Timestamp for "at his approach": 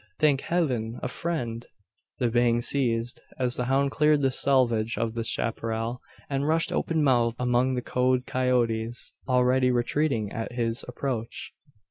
10.31-11.53